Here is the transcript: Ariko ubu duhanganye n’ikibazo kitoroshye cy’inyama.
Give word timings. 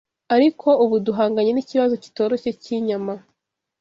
Ariko 0.35 0.67
ubu 0.83 0.95
duhanganye 1.07 1.51
n’ikibazo 1.53 1.93
kitoroshye 2.03 2.49
cy’inyama. 2.61 3.13